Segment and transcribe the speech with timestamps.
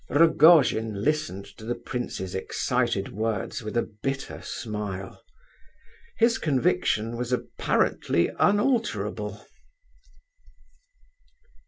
[0.09, 5.21] Rogojin listened to the prince's excited words with a bitter smile.
[6.17, 9.45] His conviction was, apparently, unalterable.